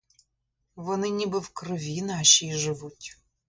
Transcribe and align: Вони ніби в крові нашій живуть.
Вони 0.75 1.09
ніби 1.09 1.39
в 1.39 1.49
крові 1.49 2.01
нашій 2.01 2.53
живуть. 2.53 3.17